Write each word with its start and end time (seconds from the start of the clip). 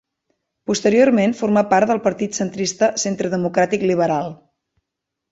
Posteriorment 0.69 1.33
formà 1.41 1.61
part 1.73 1.91
del 1.91 2.01
partit 2.07 2.33
centrista 2.39 2.89
Centre 3.01 3.31
Democràtic 3.35 3.85
Liberal. 3.91 4.33